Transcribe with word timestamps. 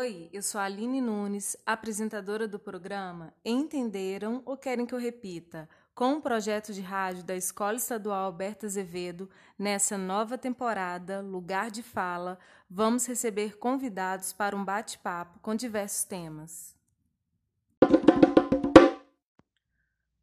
Oi, 0.00 0.30
eu 0.32 0.44
sou 0.44 0.60
a 0.60 0.64
Aline 0.64 1.00
Nunes, 1.00 1.56
apresentadora 1.66 2.46
do 2.46 2.56
programa 2.56 3.34
Entenderam 3.44 4.44
ou 4.46 4.56
Querem 4.56 4.86
que 4.86 4.94
eu 4.94 4.98
repita? 4.98 5.68
Com 5.92 6.12
o 6.12 6.22
projeto 6.22 6.72
de 6.72 6.80
rádio 6.80 7.24
da 7.24 7.34
Escola 7.34 7.78
Estadual 7.78 8.26
Alberto 8.26 8.64
Azevedo, 8.64 9.28
nessa 9.58 9.98
nova 9.98 10.38
temporada, 10.38 11.20
Lugar 11.20 11.68
de 11.68 11.82
Fala, 11.82 12.38
vamos 12.70 13.06
receber 13.06 13.58
convidados 13.58 14.32
para 14.32 14.54
um 14.54 14.64
bate-papo 14.64 15.40
com 15.40 15.52
diversos 15.56 16.04
temas. 16.04 16.76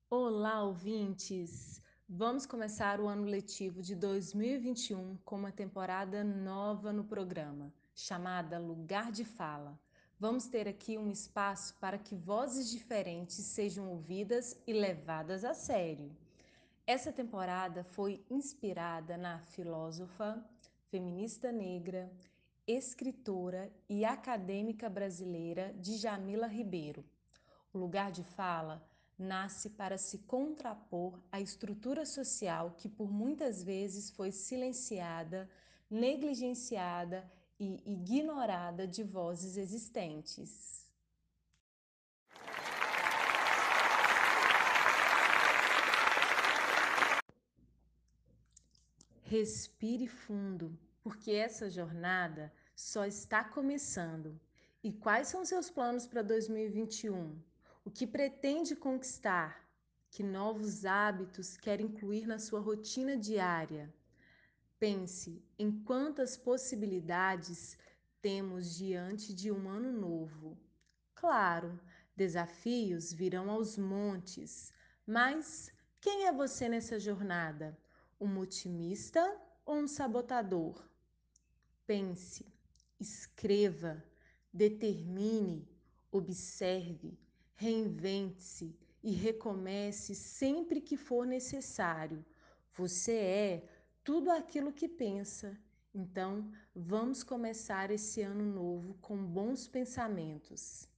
Olá, 0.10 0.64
ouvintes! 0.64 1.85
Vamos 2.07 2.45
começar 2.45 3.01
o 3.01 3.07
ano 3.07 3.25
letivo 3.25 3.81
de 3.81 3.95
2021 3.95 5.18
com 5.25 5.37
uma 5.37 5.51
temporada 5.51 6.23
nova 6.23 6.93
no 6.93 7.04
programa 7.04 7.73
chamada 7.96 8.59
Lugar 8.59 9.11
de 9.11 9.25
Fala. 9.25 9.77
Vamos 10.19 10.46
ter 10.46 10.68
aqui 10.68 10.99
um 10.99 11.10
espaço 11.10 11.75
para 11.79 11.97
que 11.97 12.15
vozes 12.15 12.69
diferentes 12.69 13.37
sejam 13.37 13.89
ouvidas 13.89 14.55
e 14.68 14.73
levadas 14.73 15.43
a 15.43 15.55
sério. 15.55 16.15
Essa 16.86 17.11
temporada 17.11 17.83
foi 17.83 18.24
inspirada 18.29 19.18
na 19.18 19.39
filósofa, 19.39 20.47
feminista 20.91 21.51
negra, 21.51 22.11
escritora 22.68 23.74
e 23.89 24.05
acadêmica 24.05 24.87
brasileira 24.87 25.74
Djamila 25.79 26.46
Ribeiro. 26.46 27.04
O 27.74 27.79
lugar 27.79 28.11
de 28.11 28.24
fala 28.24 28.87
nasce 29.18 29.69
para 29.69 29.97
se 29.97 30.19
contrapor 30.19 31.19
à 31.32 31.39
estrutura 31.39 32.05
social 32.05 32.75
que 32.78 32.89
por 32.89 33.11
muitas 33.11 33.64
vezes 33.64 34.09
foi 34.11 34.31
silenciada, 34.31 35.50
negligenciada 35.89 37.30
e 37.59 37.81
ignorada 37.86 38.88
de 38.88 39.03
vozes 39.03 39.58
existentes. 39.58 40.86
Respire 49.23 50.08
fundo, 50.08 50.77
porque 51.02 51.31
essa 51.31 51.69
jornada 51.69 52.53
só 52.75 53.05
está 53.05 53.43
começando. 53.43 54.39
E 54.83 54.93
quais 54.93 55.30
são 55.30 55.43
seus 55.43 55.69
planos 55.69 56.05
para 56.05 56.21
2021? 56.21 57.36
O 57.88 57.91
que 57.91 58.08
pretende 58.08 58.75
conquistar? 58.75 59.64
Que 60.09 60.23
novos 60.23 60.86
hábitos 60.88 61.55
quer 61.55 61.80
incluir 61.80 62.25
na 62.25 62.39
sua 62.39 62.59
rotina 62.59 63.16
diária? 63.16 63.94
Pense 64.80 65.45
em 65.59 65.72
quantas 65.83 66.36
possibilidades 66.36 67.77
temos 68.23 68.75
diante 68.75 69.36
de 69.36 69.52
um 69.52 69.69
ano 69.69 69.92
novo. 69.92 70.58
Claro, 71.14 71.80
desafios 72.16 73.14
virão 73.14 73.52
aos 73.52 73.77
montes, 73.77 74.73
mas 75.05 75.72
quem 76.02 76.25
é 76.25 76.31
você 76.31 76.67
nessa 76.67 76.99
jornada? 76.99 77.77
Um 78.20 78.39
otimista 78.39 79.22
ou 79.64 79.75
um 79.75 79.88
sabotador? 79.88 80.83
Pense, 81.86 82.52
escreva, 82.99 84.03
determine, 84.52 85.70
observe, 86.11 87.16
reinvente-se 87.56 88.75
e 89.03 89.11
recomece 89.11 90.14
sempre 90.16 90.81
que 90.81 90.98
for 90.98 91.25
necessário. 91.25 92.23
Você 92.73 93.14
é 93.14 93.64
tudo 94.03 94.30
aquilo 94.30 94.73
que 94.73 94.88
pensa. 94.88 95.58
Então, 95.94 96.52
vamos 96.76 97.23
começar 97.23 97.89
esse 97.89 98.22
ano 98.22 98.44
novo 98.44 98.95
com 99.02 99.17
bons 99.17 99.67
pensamentos. 99.67 100.89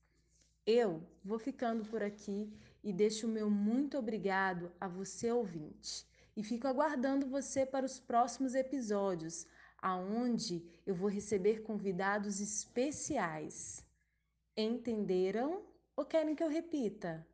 Eu 0.66 1.02
vou 1.24 1.38
ficando 1.38 1.86
por 1.86 2.02
aqui 2.02 2.52
e 2.84 2.92
deixo 2.92 3.28
o 3.28 3.30
meu 3.30 3.50
muito 3.50 3.98
obrigado 3.98 4.72
a 4.82 4.88
você 4.88 5.32
ouvinte. 5.32 6.06
E 6.36 6.44
fico 6.44 6.68
aguardando 6.68 7.28
você 7.28 7.66
para 7.66 7.86
os 7.86 8.00
próximos 8.00 8.56
episódios, 8.56 9.46
aonde 9.78 10.64
eu 10.86 10.96
vou 10.96 11.10
receber 11.10 11.62
convidados 11.62 12.40
especiais. 12.40 13.86
Entenderam 14.56 15.64
ou 15.98 16.06
querem 16.06 16.36
que 16.36 16.44
eu 16.44 16.48
repita? 16.48 17.28